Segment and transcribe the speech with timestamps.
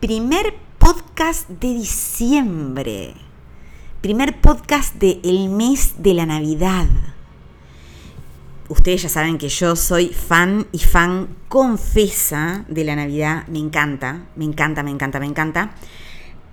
[0.00, 3.12] primer podcast de diciembre.
[4.00, 6.86] Primer podcast del mes de la Navidad.
[8.70, 13.46] Ustedes ya saben que yo soy fan y fan confesa de la Navidad.
[13.48, 15.74] Me encanta, me encanta, me encanta, me encanta.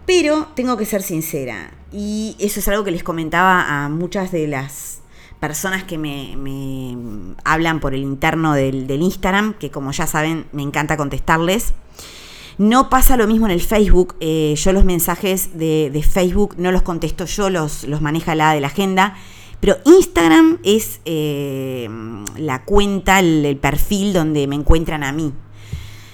[0.06, 1.72] Pero tengo que ser sincera.
[1.94, 5.00] Y eso es algo que les comentaba a muchas de las
[5.40, 6.36] personas que me,
[7.46, 11.74] hablan por el interno del, Instagram, que como ya saben me encanta contestarles.
[12.58, 14.16] No pasa lo mismo en el Facebook.
[14.20, 18.62] Eh, yo los mensajes de, Facebook no los contesto yo, los, los maneja la de
[18.62, 19.16] la agenda.
[19.60, 21.88] Pero Instagram es eh,
[22.38, 25.34] la cuenta, el, perfil donde me encuentran a mí.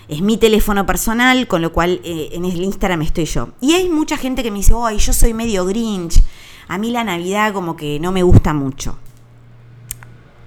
[0.09, 3.49] Es mi teléfono personal, con lo cual eh, en el Instagram estoy yo.
[3.62, 6.21] Y hay mucha gente que me dice, ay, yo soy medio grinch.
[6.68, 8.98] A mí la Navidad como que no me gusta mucho.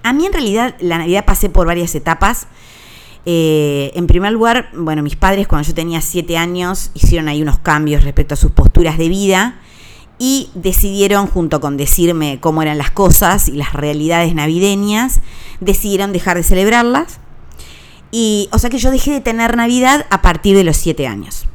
[0.03, 2.47] A mí en realidad la Navidad pasé por varias etapas.
[3.29, 7.59] Eh, en primer lugar, bueno, mis padres cuando yo tenía siete años hicieron ahí unos
[7.59, 9.59] cambios respecto a sus posturas de vida
[10.17, 15.19] y decidieron, junto con decirme cómo eran las cosas y las realidades navideñas,
[15.59, 17.19] decidieron dejar de celebrarlas.
[18.11, 21.47] Y, o sea que yo dejé de tener Navidad a partir de los siete años.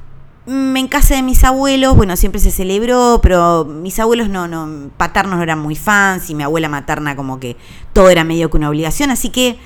[0.45, 4.91] Mm, en casa de mis abuelos, bueno, siempre se celebró, pero mis abuelos no, no,
[4.99, 7.57] paternos no eran muy fans y mi abuela materna como que
[7.95, 9.59] todo era medio que una obligación, así que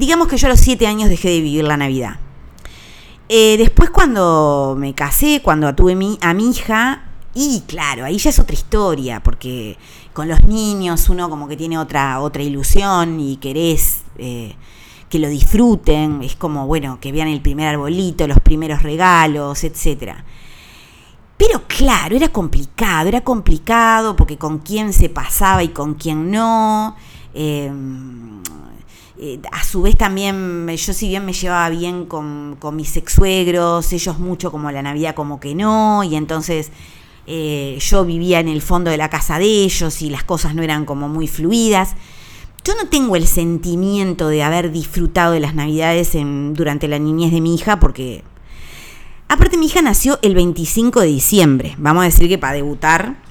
[0.00, 2.16] digamos que yo a los siete años dejé de vivir la Navidad.
[3.28, 8.38] Eh, después cuando me casé, cuando tuve a mi hija, y claro, ahí ya es
[8.40, 9.78] otra historia, porque
[10.12, 14.02] con los niños uno como que tiene otra, otra ilusión y querés...
[14.18, 14.56] Eh,
[15.10, 20.14] que lo disfruten, es como, bueno, que vean el primer arbolito, los primeros regalos, etc.
[21.36, 26.94] Pero claro, era complicado, era complicado porque con quién se pasaba y con quién no.
[27.34, 28.29] Em,
[29.22, 33.92] eh, a su vez también, yo si bien me llevaba bien con, mis ex suegros,
[33.92, 36.70] ellos mucho como la Navidad como que no, y entonces
[37.26, 40.62] eh, yo vivía en el fondo de la casa de ellos y las cosas no
[40.62, 41.96] eran como muy fluidas.
[42.64, 46.12] Yo no tengo el sentimiento de haber disfrutado de las navidades
[46.54, 48.24] durante la niñez de mi hija porque...
[49.28, 51.74] Aparte mi hija nació el 25 de diciembre.
[51.78, 53.22] Vamos a decir que para debutar,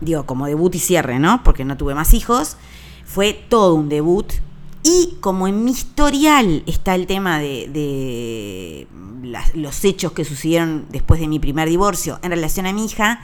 [0.00, 1.42] digo, como debut y cierre, ¿no?
[1.44, 2.56] Porque no tuve más hijos.
[3.06, 4.26] Fue todo un debut.
[4.90, 8.86] Y como en mi historial está el tema de,
[9.52, 13.20] los hechos que sucedieron después de mi primer divorcio en relación a mi hija,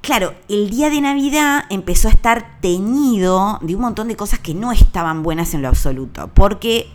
[0.00, 4.54] Claro, el día de Navidad empezó a estar teñido de un montón de cosas que
[4.54, 6.86] no estaban buenas en lo absoluto, porque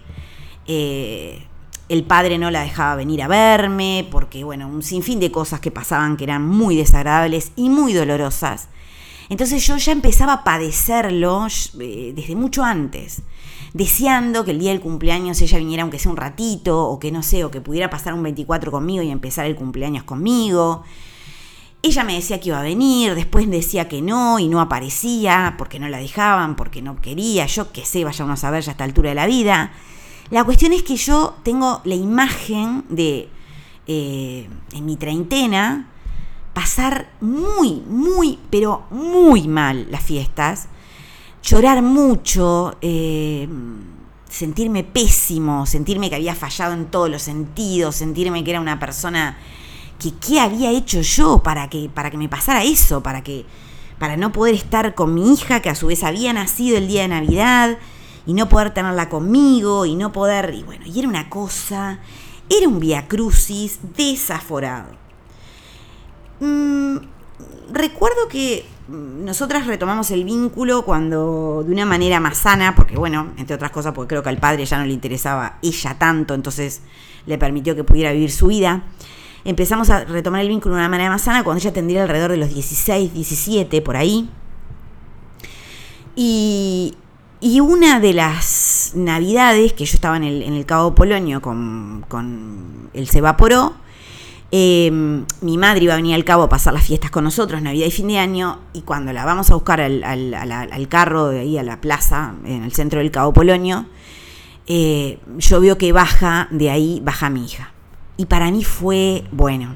[0.66, 1.46] eh,
[1.90, 5.70] el padre no la dejaba venir a verme, porque, bueno, un sinfín de cosas que
[5.70, 8.70] pasaban que eran muy desagradables y muy dolorosas.
[9.30, 11.48] Entonces yo ya empezaba a padecerlo
[11.80, 13.22] eh, desde mucho antes,
[13.74, 17.24] deseando que el día del cumpleaños ella viniera aunque sea un ratito, o que no
[17.24, 20.84] sé, o que pudiera pasar un 24 conmigo y empezar el cumpleaños conmigo.
[21.82, 25.80] Ella me decía que iba a venir, después decía que no y no aparecía porque
[25.80, 28.74] no la dejaban, porque no quería, yo qué sé, vaya uno a saber ya a
[28.74, 29.74] esta altura de la vida.
[30.30, 33.28] La cuestión es que yo tengo la imagen de,
[33.86, 35.90] eh, en mi treintena,
[36.54, 40.68] pasar muy, muy, pero muy mal las fiestas,
[41.44, 43.48] llorar mucho, eh,
[44.30, 49.38] sentirme pésimo, sentirme que había fallado en todos los sentidos, sentirme que era una persona
[50.00, 53.46] que qué había hecho yo para que, para que me pasara eso, para que
[54.00, 57.04] para no poder estar con mi hija, que a su vez había nacido el día
[57.04, 57.78] de Navidad,
[58.26, 62.00] y no poder tenerla conmigo, y no poder, y bueno, y era una cosa,
[62.50, 65.03] era un via crucis desaforado.
[66.44, 66.98] Mm,
[67.72, 73.56] recuerdo que nosotras retomamos el vínculo cuando de una manera más sana, porque bueno, entre
[73.56, 76.82] otras cosas, porque creo que al padre ya no le interesaba ella tanto, entonces
[77.26, 78.84] le permitió que pudiera vivir su vida
[79.46, 82.38] empezamos a retomar el vínculo de una manera más sana cuando ella tendría alrededor de
[82.38, 84.30] los 16, 17, por ahí.
[86.16, 86.96] Y,
[87.62, 93.18] una de las navidades que yo estaba en el, Cabo Polonio con, con el Se
[93.18, 93.74] Evaporó,
[94.56, 97.88] em, mi madre iba a venir al Cabo a pasar las fiestas con nosotros, Navidad
[97.88, 101.64] y fin de año, y cuando la vamos a buscar al, carro de ahí a
[101.64, 103.88] la plaza, en el centro del Cabo Polonio,
[104.68, 107.74] eh, yo veo que baja de ahí, baja mi hija.
[108.16, 109.76] Y para mí fue, bueno,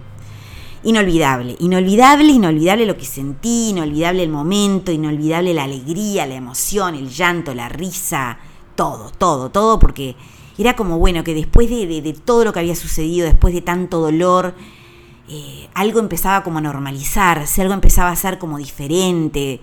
[0.83, 7.09] inolvidable, inolvidable, inolvidable lo que sentí, inolvidable el momento, inolvidable la alegría, la emoción, el
[7.09, 8.38] llanto, la risa,
[8.75, 10.15] todo, todo, todo, porque
[10.57, 14.56] era como, bueno, que después de, todo lo que había sucedido, después de tanto dolor,
[15.30, 19.62] eh, algo empezaba como a normalizarse, algo empezaba a ser como diferente,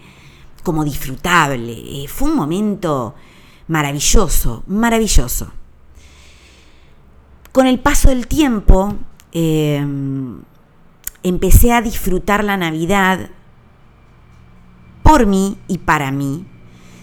[0.62, 1.72] como disfrutable.
[1.72, 3.14] Eh, fue un momento
[3.66, 5.50] maravilloso, maravilloso.
[7.50, 8.94] Con el paso del tiempo,
[9.32, 10.42] em,
[11.22, 13.30] empecé a disfrutar la Navidad
[15.02, 16.46] por mí y para mí,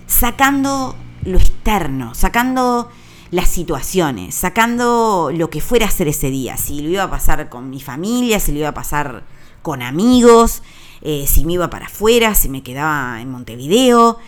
[0.07, 2.89] sacando lo externo, sacando
[3.31, 7.49] las situaciones, sacando lo que fuera a ser ese día, si lo iba a pasar
[7.49, 9.23] con mi familia, si lo iba a pasar
[9.61, 10.61] con amigos,
[11.01, 14.19] eh, si me iba para afuera, si me quedaba en Montevideo.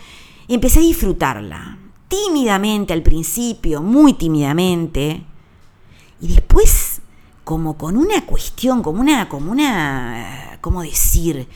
[0.48, 1.78] Empecé a disfrutarla,
[2.08, 5.22] tímidamente al principio, muy tímidamente,
[6.20, 7.02] y después
[7.44, 11.46] como con una cuestión, como una, como una, ¿cómo decir?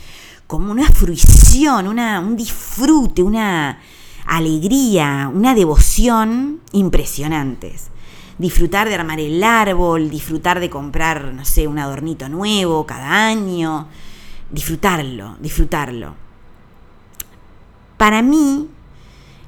[0.46, 3.80] Como una fruición, una, un disfrute, una
[4.28, 7.88] alegría, una devoción impresionantes.
[8.36, 13.88] Disfrutar de armar el árbol, disfrutar de comprar, no sé, un adornito nuevo cada año,
[14.50, 16.14] disfrutarlo, disfrutarlo.
[17.96, 18.68] Para mí,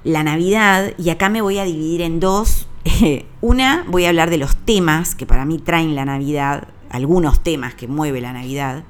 [0.02, 2.66] la Navidad, y acá me voy a dividir en dos,
[3.40, 7.74] una, voy a hablar de los temas que para mí traen la Navidad, algunos temas
[7.74, 8.82] que mueve la Navidad,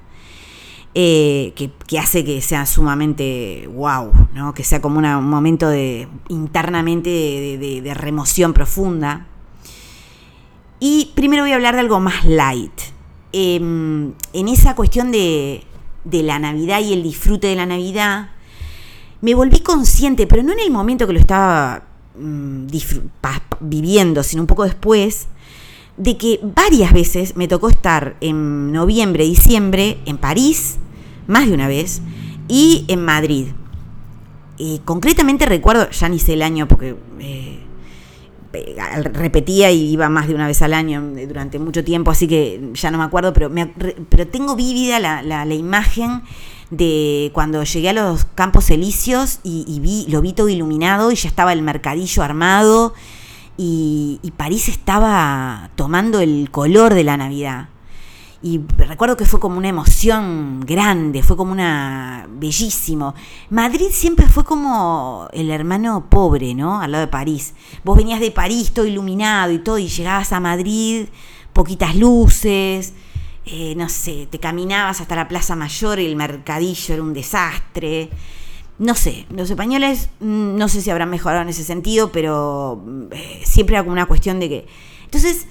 [0.93, 4.55] eh, que, hace que sea sumamente wow, ¿no?
[4.55, 9.27] que sea como un momento de internamente de, remoción profunda.
[10.81, 12.73] Y primero voy a hablar de algo más light.
[13.33, 15.65] Em, en esa cuestión de,
[16.11, 18.31] la Navidad y el disfrute de la Navidad,
[19.21, 21.85] me volví consciente, pero no en el momento que lo estaba
[22.19, 22.67] mm,
[23.61, 25.29] viviendo, sino un poco después,
[25.97, 30.79] de que varias veces me tocó estar en noviembre, diciembre, en París,
[31.27, 32.03] más de una vez,
[32.49, 33.49] y en Madrid.
[34.57, 37.61] Y concretamente recuerdo, ya ni sé el año porque eh,
[39.13, 42.91] repetía y iba más de una vez al año durante mucho tiempo, así que ya
[42.91, 43.51] no me acuerdo, pero,
[44.09, 46.23] pero tengo vívida la, la imagen
[46.71, 51.29] de cuando llegué a los Campos Elíseos y, vi, lo vi todo iluminado y ya
[51.29, 52.95] estaba el mercadillo armado
[53.63, 57.69] y, París estaba tomando el color de la Navidad.
[58.43, 63.15] Y recuerdo que fue como una emoción grande, fue como una bellísimo.
[63.51, 66.81] Madrid siempre fue como el hermano pobre, ¿no?
[66.81, 67.53] Al lado de París.
[67.85, 71.09] Vos venías de París todo iluminado y todo y llegabas a Madrid,
[71.53, 72.95] poquitas luces,
[73.45, 78.09] eh, no sé, te caminabas hasta la Plaza Mayor y el mercadillo era un desastre.
[78.81, 83.43] No sé, los españoles mm, no sé si habrán mejorado en ese sentido, pero eh,
[83.45, 84.67] siempre era como una cuestión de que...
[85.05, 85.47] Entonces,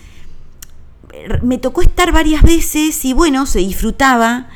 [1.44, 4.50] me tocó estar varias veces y bueno, se disfrutaba,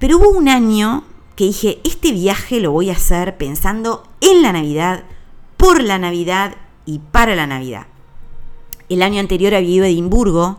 [0.00, 1.04] pero hubo un año
[1.36, 5.04] que dije, este viaje lo voy a hacer pensando en la Navidad,
[5.56, 7.86] por la Navidad y para la Navidad.
[8.88, 10.58] El año anterior había ido a Edimburgo,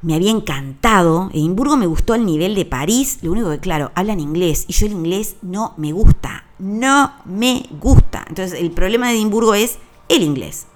[0.00, 1.28] me había encantado.
[1.32, 3.18] Edimburgo me gustó al nivel de París.
[3.22, 6.44] Lo único que, claro, hablan inglés y yo el inglés no me gusta.
[6.62, 8.24] No me gusta.
[8.28, 9.78] Entonces, el problema de Edimburgo es
[10.08, 10.66] el inglés.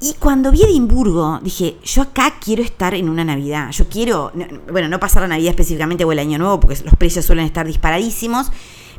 [0.00, 3.70] Y cuando vi Edimburgo, dije, yo acá quiero estar en una Navidad.
[3.70, 4.32] Yo quiero,
[4.70, 7.64] bueno, no pasar la Navidad específicamente o el Año Nuevo, porque los precios suelen estar
[7.64, 8.50] disparadísimos,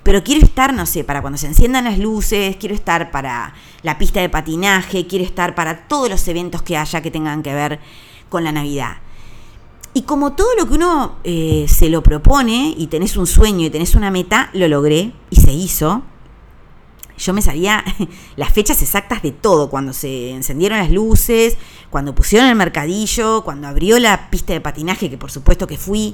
[0.03, 3.53] pero quiero estar, no sé, para cuando se enciendan las luces, quiero estar para
[3.83, 7.53] la pista de patinaje, quiero estar para todos los eventos que haya que tengan que
[7.53, 7.79] ver
[8.29, 8.97] con la Navidad.
[9.97, 13.69] Y como todo lo que uno eh, se lo propone y tenés un sueño y
[13.69, 16.03] tenés una meta, lo logré y se hizo.
[17.17, 17.81] Yo me sabía
[18.35, 21.55] las fechas exactas de todo, cuando se encendieron las luces,
[21.89, 26.13] cuando pusieron el mercadillo, cuando abrió la pista de patinaje, que por supuesto que fui.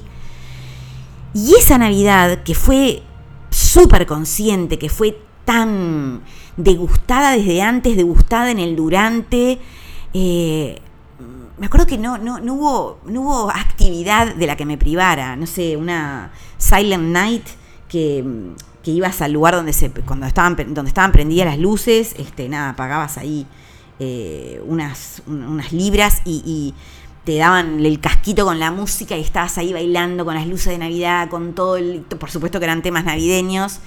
[1.34, 3.02] Y esa Navidad, que fue
[3.50, 6.22] súper consciente, que fue tan
[6.56, 9.58] degustada desde antes, degustada en el durante.
[10.14, 10.80] Eh,
[11.58, 15.36] me acuerdo que no, no, no, hubo, no hubo actividad de la que me privara,
[15.36, 17.46] no sé, una Silent Night
[17.88, 18.24] que,
[18.82, 22.74] que ibas al lugar donde se cuando estaban donde estaban prendidas las luces, este, nada,
[22.74, 23.46] pagabas ahí
[23.98, 26.74] eh, unas, unas libras y
[27.24, 30.78] te daban el casquito con la música y estabas ahí bailando con las luces de
[30.78, 33.78] Navidad, con todo el, por supuesto que eran temas navideños,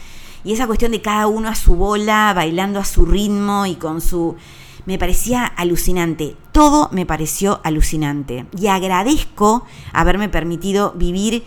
[0.43, 3.99] y esa cuestión de cada uno a su bola, bailando a su ritmo y con
[4.01, 4.35] su...
[4.85, 8.45] Me parecía alucinante, todo me pareció alucinante.
[8.57, 11.43] Y agradezco haberme permitido vivir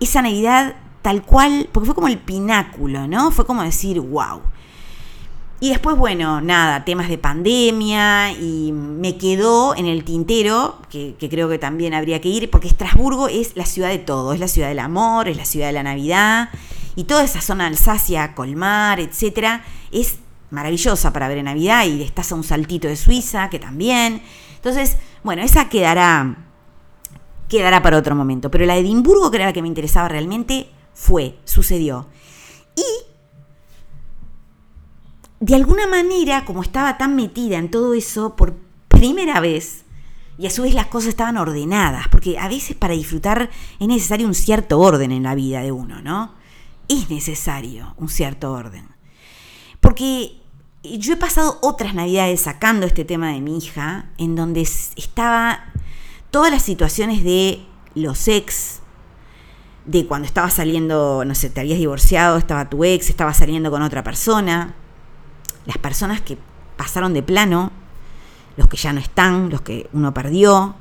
[0.00, 3.30] esa Navidad tal cual, porque fue como el pináculo, ¿no?
[3.30, 4.40] Fue como decir, wow.
[5.62, 11.48] Y después, bueno, nada, temas de pandemia y me quedó en el tintero, que, creo
[11.48, 14.68] que también habría que ir, porque Estrasburgo es la ciudad de todo, es la ciudad
[14.68, 16.48] del amor, es la ciudad de la Navidad,
[16.96, 20.18] y toda esa zona Alsacia, Colmar, etcétera, es
[20.52, 24.22] maravillosa para ver en Navidad y estás a un saltito de Suiza, que también.
[24.56, 26.36] Entonces, bueno, esa quedará,
[27.48, 28.50] quedará para otro momento.
[28.50, 32.06] Pero la de Edimburgo, que era la que me interesaba realmente, fue, sucedió.
[32.76, 32.82] Y
[35.40, 38.54] de alguna manera, como estaba tan metida en todo eso, por
[38.88, 39.84] primera vez,
[40.38, 44.26] y a su vez las cosas estaban ordenadas, porque a veces para disfrutar es necesario
[44.26, 46.34] un cierto orden en la vida de uno, ¿no?
[46.88, 48.86] Es necesario un cierto orden.
[49.80, 50.41] Porque
[50.82, 55.64] yo he pasado otras navidades sacando este tema de mi hija, en donde estaba
[56.30, 58.80] todas las situaciones de los ex,
[59.84, 63.82] de cuando estaba saliendo, no sé, te habías divorciado, estaba tu ex, estaba saliendo con
[63.82, 64.74] otra persona,
[65.66, 66.38] las personas que
[66.76, 67.70] pasaron de plano,
[68.56, 70.74] los que ya no están, los que uno perdió,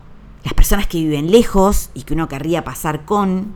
[0.43, 3.53] las personas que viven lejos y que uno querría pasar con.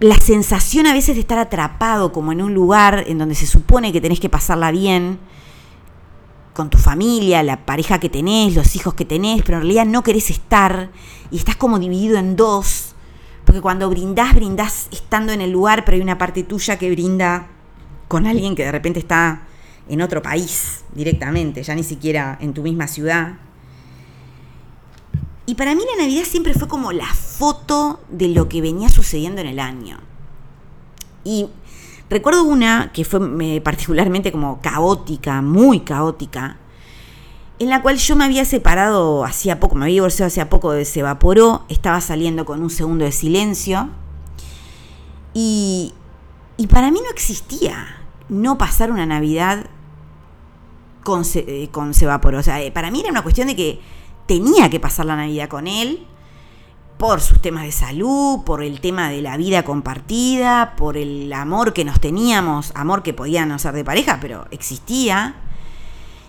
[0.00, 3.92] La sensación a veces de estar atrapado como en un lugar en donde se supone
[3.92, 5.18] que tenés que pasarla bien,
[6.54, 10.02] con tu familia, la pareja que tenés, los hijos que tenés, pero en realidad no
[10.02, 10.90] querés estar
[11.30, 12.94] y estás como dividido en dos,
[13.44, 17.48] porque cuando brindás, brindás estando en el lugar, pero hay una parte tuya que brinda
[18.08, 19.42] con alguien que de repente está
[19.88, 23.34] en otro país directamente, ya ni siquiera en tu misma ciudad.
[25.50, 29.40] Y para mí la Navidad siempre fue como la foto de lo que venía sucediendo
[29.40, 29.98] en el año.
[31.24, 31.48] Y
[32.08, 36.58] recuerdo una que fue particularmente como caótica, muy caótica,
[37.58, 40.84] en la cual yo me había separado hacía poco, me había divorciado hacía poco de
[40.84, 43.90] Se Evaporó, estaba saliendo con un segundo de silencio.
[45.34, 45.94] Y,
[46.58, 49.66] y para mí no existía no pasar una Navidad
[51.02, 52.38] con, eh, con Sevaporó.
[52.38, 53.80] O sea, eh, para mí era una cuestión de que
[54.30, 56.06] tenía que pasar la Navidad con él
[56.98, 61.72] por sus temas de salud, por el tema de la vida compartida, por el amor
[61.72, 65.34] que nos teníamos, amor que podía no ser de pareja, pero existía.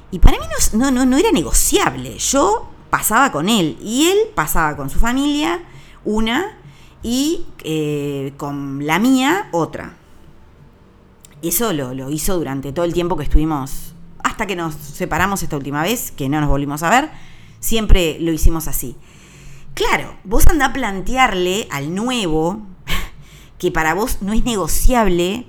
[0.10, 2.17] Y para mí no, no, no era negociable.
[2.17, 5.62] Yo pasaba con él y él pasaba con su familia,
[6.03, 6.58] una,
[7.03, 9.93] y eh, con la mía, otra.
[11.43, 13.93] Eso lo, lo hizo durante todo el tiempo que estuvimos
[14.24, 17.31] hasta que nos separamos esta última vez, que no nos volvimos a ver,
[17.62, 18.98] siempre lo hicimos así.
[19.74, 22.62] Claro, vos andá a plantearle al nuevo
[23.58, 25.48] que para vos no es negociable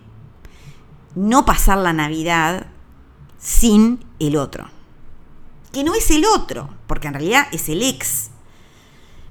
[1.17, 2.69] no pasar la Navidad
[3.39, 4.71] sin el otro.
[5.73, 8.31] Que no es el otro, porque en realidad es el ex.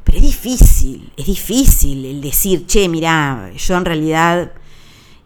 [0.03, 4.51] Pero es difícil, es difícil el decir, che, mira, yo en realidad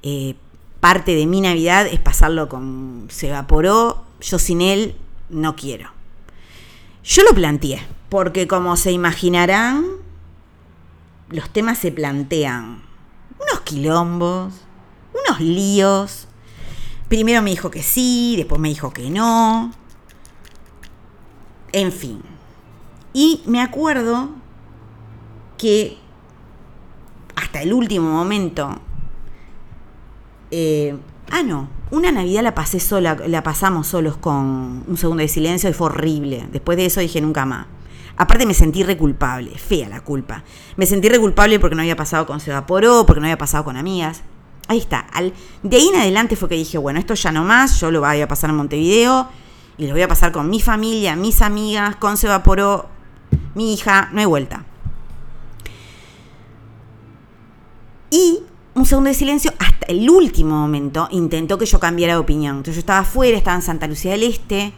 [0.04, 0.36] eh,
[0.80, 3.08] parte de mi Navidad es pasarlo con...
[3.10, 4.96] Se evaporó, yo sin él
[5.30, 5.95] no quiero.
[7.06, 9.86] Yo lo planteé, porque como se imaginarán,
[11.30, 12.82] los temas se plantean
[13.40, 14.56] unos quilombos,
[15.14, 16.28] unos líos.
[17.08, 19.72] Primero me dijo que sí, después me dijo que no.
[21.72, 22.24] En fin.
[23.14, 24.30] Y me acuerdo
[25.60, 26.00] que
[27.36, 28.82] hasta el último momento...
[30.50, 30.98] Eh,
[31.32, 35.70] ah, no, una Navidad la pasé sola, la pasamos solos con un segundo de silencio
[35.70, 36.48] y fue horrible.
[36.52, 37.68] Después de eso dije nunca más.
[38.18, 40.44] Aparte me sentí reculpable, fea la culpa.
[40.78, 43.76] Me sentí reculpable porque no había pasado con Se Evaporó, porque no había pasado con
[43.76, 44.24] amigas.
[44.68, 45.00] Ahí está.
[45.00, 48.00] Al, de ahí en adelante fue que dije, bueno, esto ya no más, yo lo
[48.00, 49.28] voy a pasar en Montevideo
[49.78, 52.88] y lo voy a pasar con mi familia, mis amigas, con Se Evaporó,
[53.54, 54.64] mi hija, no hay vuelta.
[58.10, 58.40] Y
[58.76, 62.58] un segundo de silencio hasta el último momento intentó que yo cambiara de opinión.
[62.58, 64.74] Entonces yo estaba afuera, estaba en Santa Lucía del Este,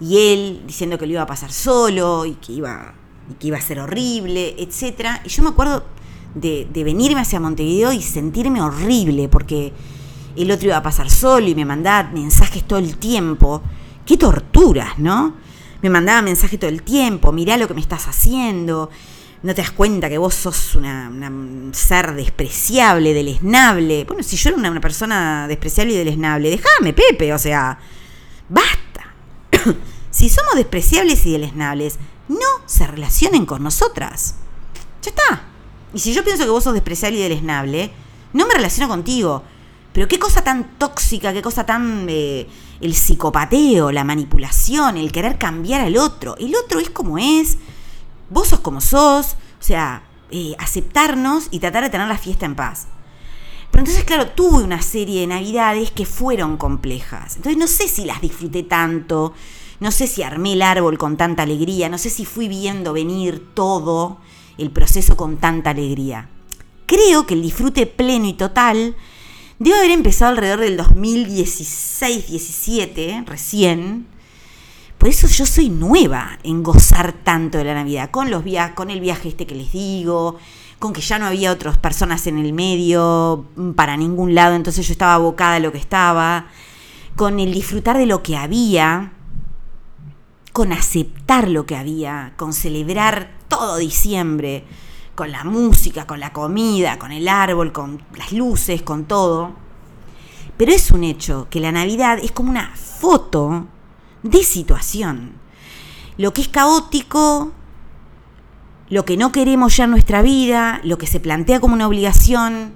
[0.00, 2.94] y él diciendo que lo iba a pasar solo y que iba,
[3.38, 5.20] que iba a ser horrible, etc.
[5.24, 5.84] Y yo me acuerdo
[6.34, 9.72] de, de venirme hacia Montevideo y sentirme horrible porque
[10.36, 13.62] el otro iba a pasar solo y me mandaba mensajes todo el tiempo.
[14.06, 15.34] Qué torturas, ¿no?
[15.82, 18.90] Me mandaba mensajes todo el tiempo, mirá lo que me estás haciendo
[19.42, 24.04] no te das cuenta que vos sos un ser despreciable, deleznable.
[24.04, 27.78] Bueno, si yo era una, persona despreciable y deleznable, déjame, Pepe, o sea,
[28.48, 29.14] basta.
[30.10, 34.34] si somos despreciables y deleznables, no se relacionen con nosotras.
[35.02, 35.42] Ya está.
[35.94, 37.92] Y si yo pienso que vos sos despreciable y deleznable,
[38.34, 39.42] no me relaciono contigo.
[39.92, 42.06] Pero qué cosa tan tóxica, qué cosa tan...
[42.08, 42.46] Eh,
[42.80, 46.36] el psicopateo, la manipulación, el querer cambiar al otro.
[46.38, 47.58] El otro es como es
[48.30, 52.54] vos sos como sos, o sea, eh, aceptarnos y tratar de tener la fiesta en
[52.54, 52.86] paz.
[53.70, 57.36] Pero entonces, claro, tuve una serie de navidades que fueron complejas.
[57.36, 59.34] Entonces no sé si las disfruté tanto,
[59.80, 63.44] no sé si armé el árbol con tanta alegría, no sé si fui viendo venir
[63.54, 64.18] todo
[64.58, 66.28] el proceso con tanta alegría.
[66.86, 68.94] Creo que el disfrute pleno y total
[69.58, 74.06] debe haber empezado alrededor del 2016-17, recién,
[75.00, 79.00] por eso yo soy nueva en gozar tanto de la Navidad, con, los con el
[79.00, 80.36] viaje este que les digo,
[80.78, 84.86] con que ya no había otras personas en el medio mm, para ningún lado, entonces
[84.86, 86.48] yo estaba abocada a lo que estaba,
[87.16, 89.14] con el disfrutar de lo que había,
[90.52, 94.66] con aceptar lo que había, con celebrar todo diciembre,
[95.14, 99.52] con la música, con la comida, con el árbol, con las luces, con todo.
[100.58, 103.66] Pero es un hecho que la Navidad es como una foto
[104.22, 105.32] de situación.
[106.16, 107.52] Lo que es caótico,
[108.88, 112.72] lo que no queremos ya en nuestra vida, lo que se plantea como una obligación,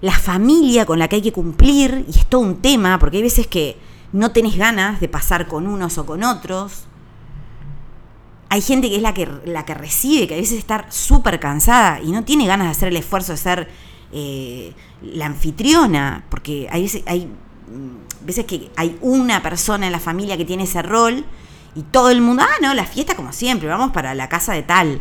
[0.00, 3.22] la familia con la que hay que cumplir, y es todo un tema, porque hay
[3.22, 3.76] veces que
[4.12, 6.86] no tenés ganas de pasar con unos o con otros.
[8.48, 12.00] Hay gente que es la que, la que recibe, que a veces está súper cansada
[12.00, 13.68] y no tiene ganas de hacer el esfuerzo de ser
[14.12, 17.30] eh, la anfitriona, porque hay veces, hay
[18.24, 21.24] veces que hay una persona en la familia que tiene ese rol
[21.74, 24.62] y todo el mundo, ah, no, la fiesta como siempre, vamos para la casa de
[24.62, 25.00] tal.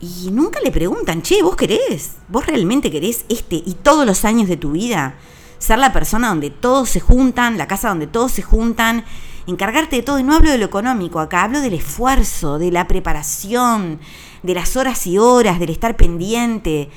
[0.00, 2.16] Y nunca le preguntan, che, ¿vos querés?
[2.28, 5.14] ¿Vos realmente querés este y todos los años de tu vida?
[5.58, 9.04] Ser la persona donde todos se juntan, la casa donde todos se juntan,
[9.46, 10.18] encargarte de todo.
[10.18, 14.00] Y no hablo de lo económico acá, hablo del esfuerzo, de la preparación,
[14.42, 16.90] de las horas y horas, del estar pendiente,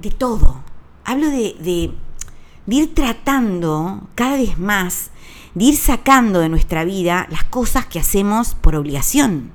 [0.00, 0.62] de todo.
[1.04, 1.92] Hablo de, de,
[2.68, 5.10] de ir tratando cada vez más,
[5.54, 9.52] de ir sacando de nuestra vida las cosas que hacemos por obligación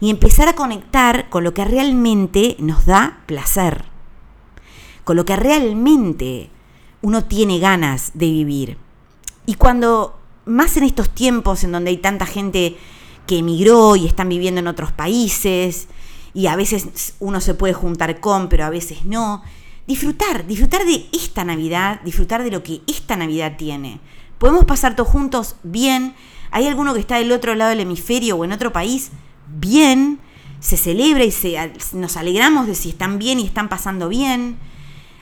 [0.00, 3.84] y empezar a conectar con lo que realmente nos da placer,
[5.04, 6.50] con lo que realmente
[7.00, 8.76] uno tiene ganas de vivir.
[9.46, 12.76] Y cuando, más en estos tiempos en donde hay tanta gente
[13.28, 15.86] que emigró y están viviendo en otros países,
[16.34, 19.44] y a veces uno se puede juntar con, pero a veces no,
[19.92, 24.00] disfrutar, disfrutar de esta Navidad, disfrutar de lo que esta Navidad tiene.
[24.38, 26.14] Podemos pasar todos juntos bien.
[26.50, 29.10] Hay alguno que está del otro lado del hemisferio o en otro país,
[29.46, 30.18] bien,
[30.60, 34.56] se celebra y se, nos alegramos de si están bien y están pasando bien.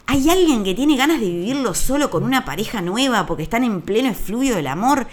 [0.07, 3.81] Hay alguien que tiene ganas de vivirlo solo con una pareja nueva porque están en
[3.81, 5.09] pleno efluvio del amor.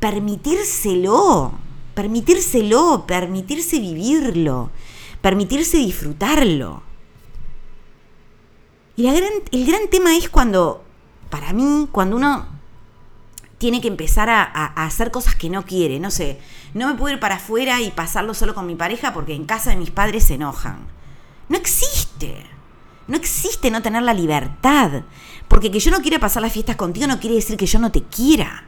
[0.00, 1.52] Permitírselo,
[1.94, 4.70] permitírselo, permitirse vivirlo,
[5.22, 6.91] permitirse disfrutarlo.
[8.96, 10.84] Y la gran, el gran tema es cuando,
[11.30, 12.46] para mí, cuando uno
[13.62, 14.42] tiene que empezar a,
[14.74, 16.00] hacer cosas que no quiere.
[16.00, 16.40] No sé,
[16.74, 19.70] no me puedo ir para afuera y pasarlo solo con mi pareja porque en casa
[19.70, 20.88] de mis padres se enojan.
[21.48, 22.44] No existe.
[23.06, 25.04] No existe no tener la libertad.
[25.46, 27.92] Porque que yo no quiera pasar las fiestas contigo no quiere decir que yo no
[27.92, 28.64] te quiera.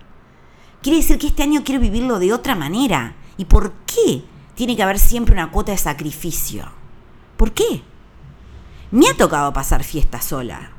[0.80, 3.16] Quiere decir que este año quiero vivirlo de otra manera.
[3.36, 4.22] ¿Y por qué
[4.54, 6.70] tiene que haber siempre una cuota de sacrificio?
[7.36, 7.82] ¿Por qué?
[8.94, 10.70] Me ha tocado pasar fiestas sola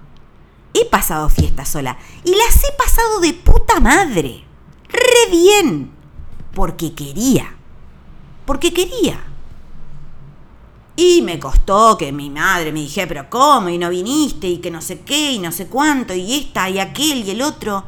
[0.75, 4.43] he pasado fiesta sola y las he pasado de puta madre.
[4.89, 5.91] Re bien.
[6.53, 7.55] Porque quería.
[8.45, 9.23] Porque quería.
[10.97, 13.69] Y me costó que mi madre me dijera, pero ¿cómo?
[13.69, 16.79] Y no viniste, y que no sé qué, y no sé cuánto, y esta, y
[16.79, 17.83] aquel, y el otro.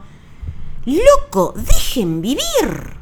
[0.85, 2.97] Loco, dejen vivir.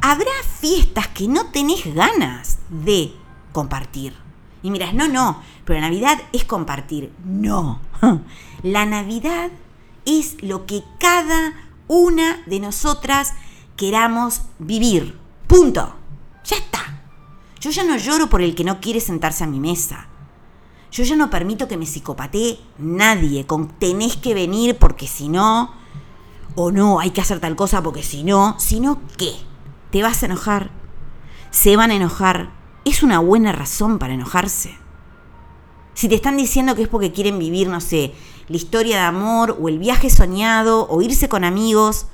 [0.00, 3.14] Habrá fiestas que no tenés ganas de
[3.52, 4.25] compartir.
[4.66, 7.12] Y miras, no, no, pero la Navidad es compartir.
[7.24, 7.78] No.
[8.64, 9.52] La Navidad
[10.04, 11.54] es lo que cada
[11.86, 13.34] una de nosotras
[13.76, 15.16] queramos vivir.
[15.46, 15.94] Punto.
[16.44, 16.80] Ya está.
[17.60, 20.08] Yo ya no lloro por el que no quiere sentarse a mi mesa.
[20.90, 25.74] Yo ya no permito que me psicopatee nadie con tenés que venir porque si no,
[26.56, 29.30] o no, hay que hacer tal cosa porque si no, si no, ¿qué?
[29.92, 30.70] ¿Te vas a enojar?
[31.52, 32.65] ¿Se van a enojar?
[32.86, 34.78] ¿Es una buena razón para enojarse?
[35.94, 38.14] Si te están diciendo que es porque quieren vivir, no sé,
[38.46, 42.06] la historia de amor o el viaje soñado o irse con amigos,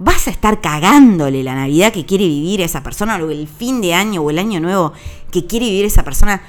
[0.00, 3.94] vas a estar cagándole la Navidad que quiere vivir esa persona o el fin de
[3.94, 4.92] año o el año nuevo
[5.30, 6.42] que quiere vivir esa persona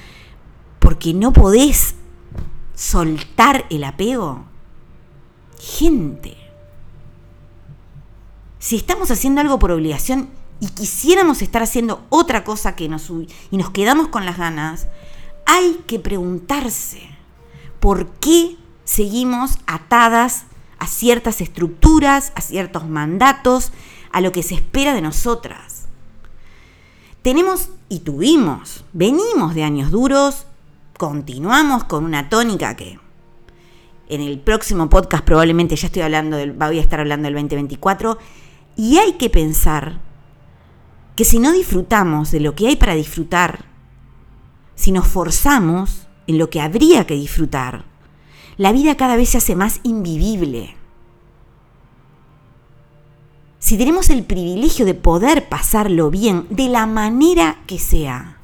[0.80, 1.94] porque no podés
[2.74, 4.46] soltar el apego.
[5.60, 6.36] Gente,
[8.58, 13.58] si estamos haciendo algo por obligación y quisiéramos estar haciendo otra cosa que nos y
[13.58, 14.88] nos quedamos con las ganas,
[15.46, 17.02] hay que preguntarse
[17.80, 20.46] por qué seguimos atadas
[20.80, 23.72] a ciertas estructuras, a ciertos mandatos,
[24.12, 25.86] a lo que se espera de nosotras.
[27.22, 30.46] Tenemos y tuvimos, venimos de años duros,
[30.98, 33.00] continuamos con una tónica que
[34.08, 38.18] en el próximo podcast probablemente ya estoy hablando del, voy a estar hablando del 2024
[38.76, 40.00] y hay que pensar
[41.16, 43.66] que si no disfrutamos de lo que hay para disfrutar,
[44.76, 47.86] si nos forzamos, en lo que habría que disfrutar,
[48.58, 50.76] la vida cada vez se hace más invivible.
[53.60, 58.40] Si tenemos el privilegio de poder pasarlo bien de la manera que sea,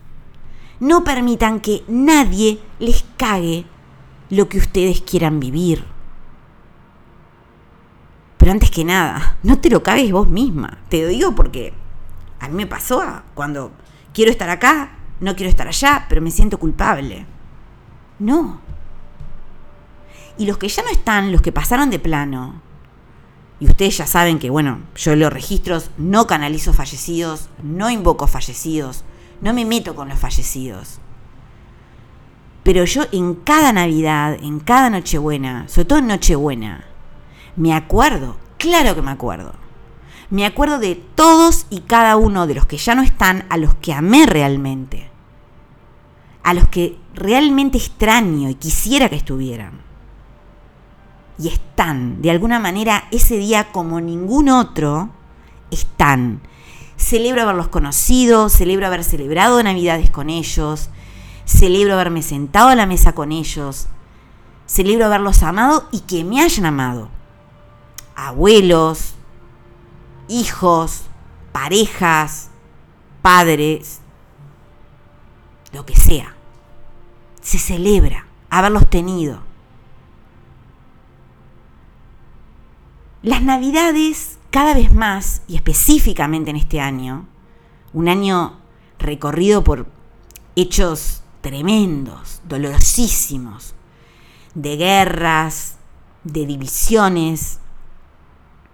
[0.79, 3.65] no permitan que nadie les cague
[4.29, 5.85] lo que ustedes quieran vivir.
[8.37, 10.79] Pero antes que nada, no te lo cagues vos misma.
[10.89, 11.73] Te lo digo porque
[12.41, 13.03] A mí me pasó
[13.35, 13.71] cuando
[14.13, 17.25] quiero estar acá, no quiero estar allá, pero me siento culpable.
[18.19, 18.59] No.
[20.37, 22.61] Y los que ya no están, los que pasaron de plano,
[23.59, 29.03] y ustedes ya saben que, bueno, yo leo registros, no canalizo fallecidos, no invoco fallecidos,
[29.39, 30.99] no me meto con los fallecidos.
[32.63, 36.85] Pero yo en cada Navidad, en cada Nochebuena, sobre todo en Nochebuena,
[37.55, 39.60] me acuerdo, claro que me acuerdo.
[40.31, 43.75] Me acuerdo de todos y cada uno de los que ya no están, a los
[43.75, 45.09] que amé realmente.
[46.41, 49.81] A los que realmente extraño y quisiera que estuvieran.
[51.37, 55.09] Y están, de alguna manera, ese día como ningún otro,
[55.69, 56.39] están.
[56.95, 60.89] Celebro haberlos conocido, celebro haber celebrado Navidades con ellos,
[61.43, 63.87] celebro haberme sentado a la mesa con ellos,
[64.65, 67.09] celebro haberlos amado y que me hayan amado.
[68.15, 69.15] Abuelos,
[70.31, 71.03] hijos,
[71.51, 72.49] parejas,
[73.21, 74.01] padres,
[75.73, 76.35] lo que sea.
[77.41, 79.41] Se celebra haberlos tenido.
[83.23, 87.25] Las navidades cada vez más, y específicamente en este año,
[87.93, 88.59] un año
[88.99, 89.87] recorrido por
[90.55, 93.73] hechos tremendos, dolorosísimos,
[94.53, 95.77] de guerras,
[96.23, 97.60] de divisiones,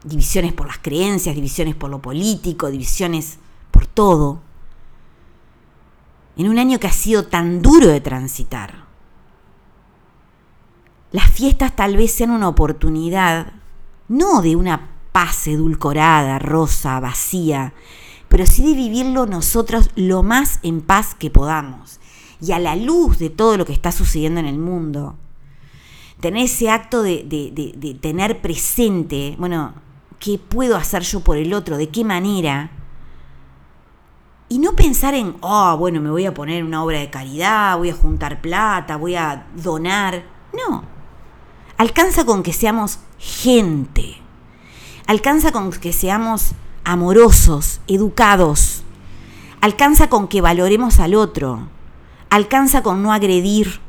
[0.07, 3.37] divisiones por las creencias, divisiones por lo político, divisiones
[3.71, 4.41] por todo.
[6.35, 8.85] En un año que ha sido tan duro de transitar.
[11.11, 13.53] Las fiestas tal vez sean una oportunidad,
[14.07, 17.73] no de una paz edulcorada, rosa, vacía,
[18.29, 21.99] pero sí de vivirlo nosotros lo más en paz que podamos
[22.41, 25.15] y a la luz de todo lo que está sucediendo en el mundo.
[26.19, 29.73] Tener ese acto de, tener presente, bueno,
[30.19, 31.77] ¿qué puedo hacer yo por el otro?
[31.77, 32.71] ¿De qué manera?
[34.49, 37.89] Y no pensar en, oh, bueno, me voy a poner una obra de caridad, voy
[37.89, 40.23] a juntar plata, voy a donar.
[40.53, 40.83] No.
[41.77, 44.17] Alcanza con que seamos gente.
[45.05, 46.51] Alcanza con que seamos
[46.85, 48.83] amorosos, educados.
[49.59, 51.67] Alcanza con que valoremos al otro.
[52.29, 53.81] Alcanza con no agredir.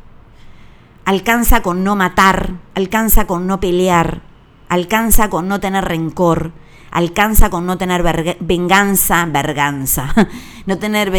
[1.05, 2.55] Alcanza con no matar.
[2.75, 4.28] Alcanza con no pelear
[4.69, 6.53] alcanza con no tener rencor,
[6.91, 8.03] alcanza con no tener
[8.41, 10.15] venganza, verganza,
[10.67, 11.13] no, tener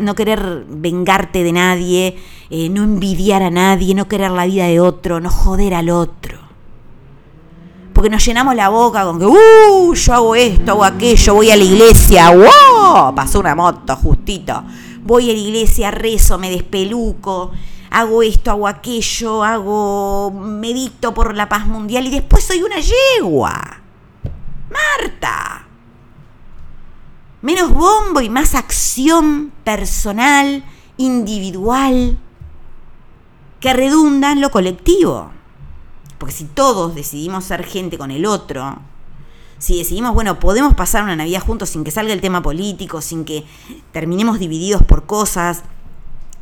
[0.00, 2.16] no querer vengarte de nadie,
[2.50, 6.46] eh, no envidiar a nadie, no querer la vida de otro, no joder al otro.
[7.92, 11.56] Porque nos llenamos la boca con que, uh, yo hago esto, hago aquello, voy a
[11.56, 14.62] la iglesia, wow, pasó una moto justito,
[15.02, 17.52] voy a la iglesia, rezo, me despeluco,
[17.90, 23.80] hago esto, hago aquello, hago, medito por la paz mundial y después soy una yegua.
[24.70, 25.66] Marta.
[27.42, 30.64] Menos bombo y más acción personal,
[30.96, 32.18] individual,
[33.60, 35.30] que redunda en lo colectivo.
[36.18, 38.80] Porque si todos decidimos ser gente con el otro,
[39.58, 43.24] si decidimos, bueno, podemos pasar una Navidad juntos sin que salga el tema político, sin
[43.24, 43.44] que
[43.92, 45.62] terminemos divididos por cosas,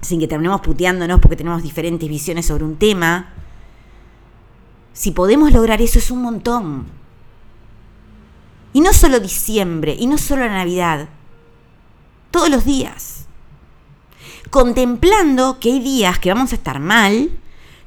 [0.04, 3.32] sin que terminemos puteándonos porque tenemos diferentes visiones sobre un tema.
[4.92, 6.86] Si podemos lograr eso es un montón.
[8.72, 11.08] Y no solo diciembre, y no solo la Navidad,
[12.30, 13.26] todos los días.
[14.50, 17.30] Contemplando que hay días que vamos a estar mal,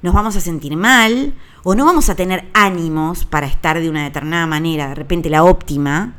[0.01, 4.03] nos vamos a sentir mal, o no vamos a tener ánimos para estar de una
[4.03, 6.15] determinada manera, de repente la óptima.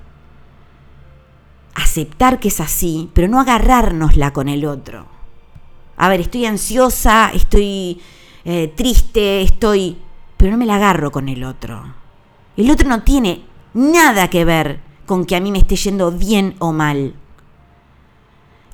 [1.75, 5.18] Aceptar que es así, pero no agarrárnosla con el otro
[5.99, 8.01] a ver, estoy ansiosa, estoy
[8.45, 9.99] eh, triste, estoy...
[10.37, 11.93] Pero no me la agarro con el otro.
[12.57, 13.43] El otro no tiene
[13.75, 17.15] nada que ver con que a mí me esté yendo bien o mal.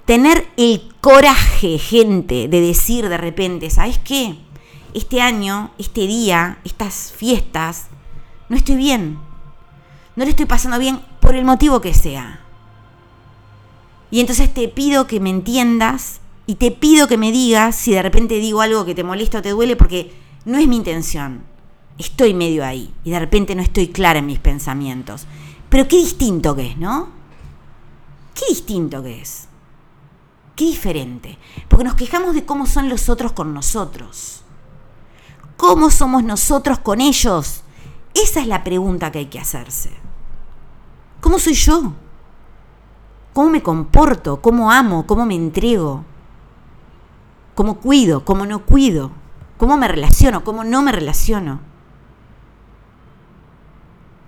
[0.04, 4.36] Tener el coraje, gente, de decir de repente, ¿sabes qué?
[4.92, 7.86] Este año, este día, estas fiestas,
[8.50, 9.18] no estoy bien.
[10.14, 12.40] No le estoy pasando bien por el motivo que sea.
[14.10, 18.02] Y entonces te pido que me entiendas y te pido que me digas si de
[18.02, 21.42] repente digo algo que te molesta o te duele porque no es mi intención.
[21.96, 25.26] Estoy medio ahí y de repente no estoy clara en mis pensamientos.
[25.68, 27.08] Pero qué distinto que es, ¿no?
[28.34, 29.48] Qué distinto que es.
[30.54, 31.38] Qué diferente.
[31.68, 34.42] Porque nos quejamos de cómo son los otros con nosotros.
[35.56, 37.62] ¿Cómo somos nosotros con ellos?
[38.12, 39.90] Esa es la pregunta que hay que hacerse.
[41.20, 41.92] ¿Cómo soy yo?
[43.32, 44.40] ¿Cómo me comporto?
[44.40, 45.06] ¿Cómo amo?
[45.06, 46.04] ¿Cómo me entrego?
[47.54, 49.10] Cómo cuido, cómo no cuido,
[49.56, 51.60] cómo me relaciono, cómo no me relaciono.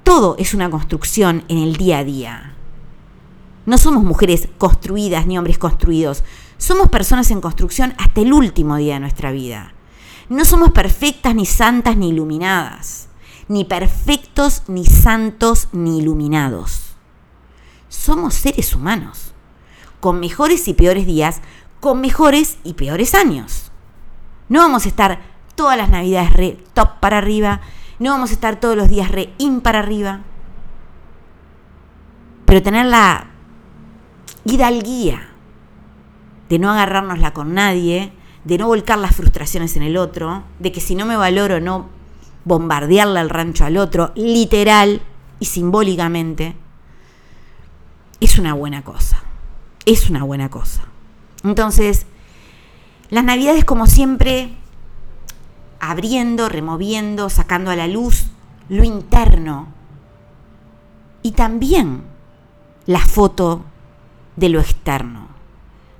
[0.02, 2.54] Todo es una construcción en el día a día.
[3.66, 6.22] No somos mujeres construidas ni hombres construidos.
[6.56, 9.72] Somos personas en construcción hasta el último día de nuestra vida.
[10.28, 13.08] No somos perfectas, ni santas, ni iluminadas.
[13.48, 16.94] Ni perfectos, ni santos, ni iluminados.
[17.88, 19.32] Somos seres humanos,
[20.00, 21.40] con mejores y peores días,
[21.80, 23.70] con mejores y peores años.
[24.48, 25.20] No vamos a estar
[25.54, 27.60] todas las navidades re top para arriba,
[27.98, 30.20] no vamos a estar todos los días re in para arriba.
[32.44, 33.26] Pero tener la
[34.44, 35.28] hidalguía
[36.48, 38.12] de no agarrárnosla con nadie,
[38.44, 41.86] de no volcar las frustraciones en el otro, de que si no me valoro no
[42.44, 45.02] bombardearle al rancho al otro, literal
[45.40, 46.54] y simbólicamente,
[48.20, 49.22] es una buena cosa.
[49.84, 50.84] Es una buena cosa.
[51.46, 52.06] Entonces,
[53.08, 54.50] las navidades como siempre,
[55.78, 58.26] abriendo, removiendo, sacando a la luz
[58.68, 59.68] lo interno
[61.22, 62.02] y también
[62.86, 63.64] la foto
[64.34, 65.28] de lo externo,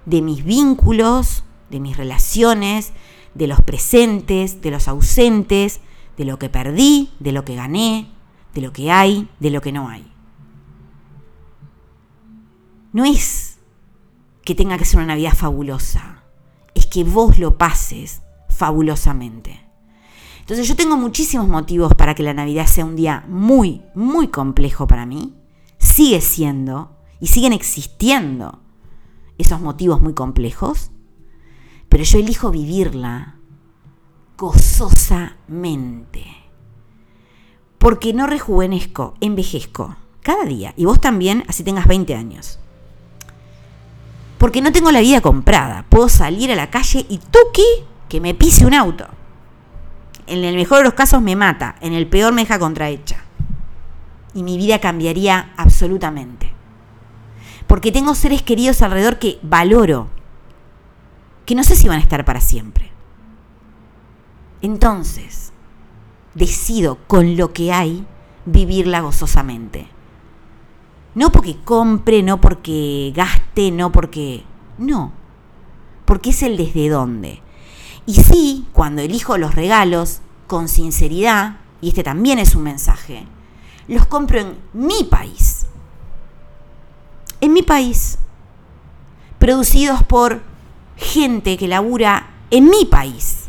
[0.04, 2.92] de mis vínculos, de mis relaciones,
[3.34, 5.80] de los presentes, de los ausentes,
[6.16, 8.08] de lo que perdí, de lo que gané,
[8.52, 10.10] de lo que hay, de lo que no hay.
[12.92, 13.45] No es
[14.46, 16.22] que tenga que ser una Navidad fabulosa,
[16.72, 19.60] es que vos lo pases fabulosamente.
[20.38, 24.86] Entonces yo tengo muchísimos motivos para que la Navidad sea un día muy, muy complejo
[24.86, 25.34] para mí.
[25.78, 28.60] Sigue siendo y siguen existiendo
[29.36, 30.92] esos motivos muy complejos,
[31.88, 33.40] pero yo elijo vivirla
[34.38, 36.24] gozosamente.
[37.78, 40.72] Porque no rejuvenezco, envejezco cada día.
[40.76, 42.60] Y vos también, así tengas 20 años.
[44.38, 45.84] Porque no tengo la vida comprada.
[45.88, 47.64] Puedo salir a la calle y tuki
[48.08, 49.06] que me pise un auto.
[50.26, 53.24] En el mejor de los casos me mata, en el peor me deja contrahecha.
[54.34, 56.56] Y mi vida cambiaría absolutamente
[57.66, 60.08] porque tengo seres queridos alrededor que valoro,
[61.44, 62.90] que no sé si van a estar para siempre.
[64.62, 65.52] Entonces,
[66.34, 68.06] decido con lo que hay
[68.44, 69.88] vivirla gozosamente.
[71.16, 74.44] No porque compre, no porque gaste, no porque...
[74.78, 75.12] No,
[76.04, 77.42] porque es el desde dónde.
[78.06, 83.26] Y sí, cuando elijo los regalos con sinceridad, y este también es un mensaje,
[83.88, 85.66] los compro en mi país
[87.40, 88.18] en mi país,
[89.38, 90.42] producidos por
[90.96, 93.44] gente que labura en mi país.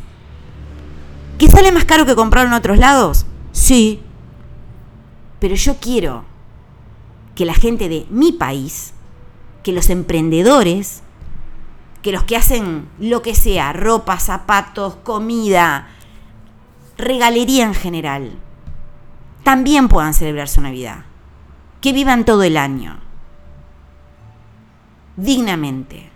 [1.37, 3.25] ¿Que sale más caro que comprar en otros lados?
[3.51, 4.01] Sí.
[5.39, 6.25] Pero yo quiero
[7.37, 8.93] que la gente de mi país,
[9.61, 11.03] que los emprendedores,
[12.01, 15.87] que los que hacen lo que sea, ropa, zapatos, comida,
[16.97, 18.39] regalería en general,
[19.43, 21.05] también puedan celebrar su Navidad.
[21.79, 22.97] Que vivan todo el año
[25.15, 26.09] dignamente.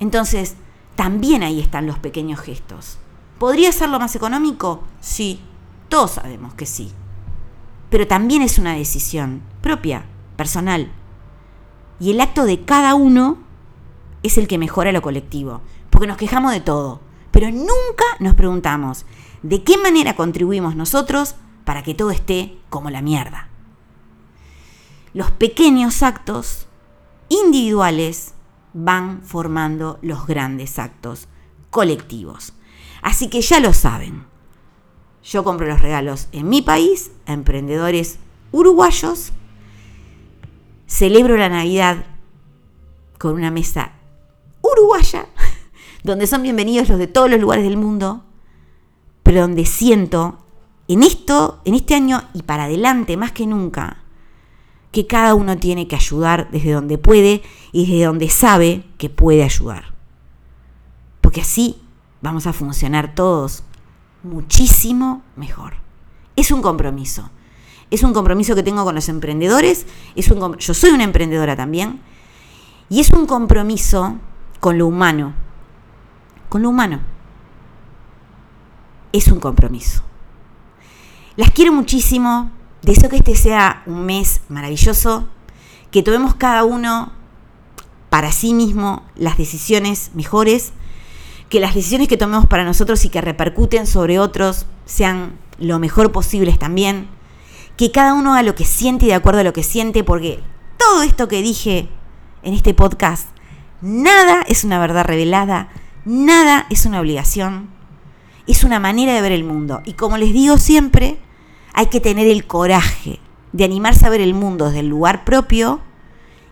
[0.00, 0.56] Entonces,
[0.96, 2.98] también ahí están los pequeños gestos.
[3.38, 4.82] ¿Podría ser lo más económico?
[5.00, 5.40] Sí,
[5.88, 6.90] todos sabemos que sí.
[7.90, 10.04] Pero también es una decisión propia,
[10.38, 10.90] personal.
[12.00, 13.38] Y el acto de cada uno
[14.22, 17.00] es el que mejora lo colectivo, porque nos quejamos de todo,
[17.32, 19.04] pero nunca nos preguntamos
[19.42, 23.48] de qué manera contribuimos nosotros para que todo esté como la mierda.
[25.12, 26.68] Los pequeños actos
[27.28, 28.34] individuales
[28.72, 31.26] van formando los grandes actos
[31.70, 32.52] colectivos.
[33.02, 34.24] Así que ya lo saben.
[35.24, 38.18] Yo compro los regalos en mi país, a emprendedores
[38.52, 39.32] uruguayos.
[40.88, 42.06] Celebro la Navidad
[43.18, 43.92] con una mesa
[44.62, 45.26] uruguaya,
[46.02, 48.24] donde son bienvenidos los de todos los lugares del mundo,
[49.22, 50.38] pero donde siento
[50.88, 53.98] en esto, en este año y para adelante más que nunca,
[54.90, 59.44] que cada uno tiene que ayudar desde donde puede y desde donde sabe que puede
[59.44, 59.92] ayudar.
[61.20, 61.82] Porque así
[62.22, 63.62] vamos a funcionar todos
[64.22, 65.74] muchísimo mejor.
[66.34, 67.30] Es un compromiso.
[67.90, 69.86] Es un compromiso que tengo con los emprendedores.
[70.16, 72.00] Yo soy una emprendedora también.
[72.90, 74.16] Y es un compromiso
[74.60, 75.34] con lo humano.
[76.48, 77.00] Con lo humano.
[79.12, 80.02] Es un compromiso.
[81.36, 82.50] Las quiero muchísimo.
[82.82, 85.26] Deseo que este sea un mes maravilloso,
[85.90, 87.12] que tomemos cada uno
[88.08, 90.72] para sí mismo las decisiones mejores,
[91.48, 96.12] que las decisiones que tomemos para nosotros y que repercuten sobre otros sean lo mejor
[96.12, 97.08] posibles también,
[97.78, 100.40] que cada uno haga lo que siente y de acuerdo a lo que siente, porque
[100.76, 101.88] todo esto que dije
[102.42, 103.28] en este podcast,
[103.80, 105.68] nada es una verdad revelada,
[106.04, 107.70] nada es una obligación,
[108.48, 109.80] es una manera de ver el mundo.
[109.84, 111.20] Y como les digo siempre,
[111.72, 113.20] hay que tener el coraje
[113.52, 115.80] de animarse a ver el mundo desde el lugar propio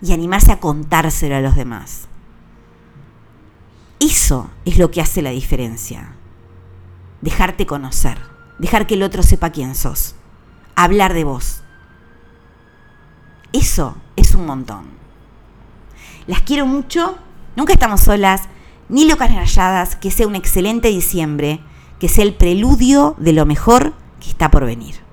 [0.00, 2.06] y animarse a contárselo a los demás.
[3.98, 6.14] Eso es lo que hace la diferencia.
[7.20, 8.18] Dejarte conocer,
[8.60, 10.14] dejar que el otro sepa quién sos,
[10.76, 11.62] hablar de vos.
[13.52, 14.84] Eso es un montón.
[16.26, 17.18] Las quiero mucho,
[17.56, 18.42] nunca estamos solas,
[18.88, 21.60] ni locas ni rayadas, que sea un excelente diciembre,
[21.98, 25.05] que sea el preludio de lo mejor que está por venir.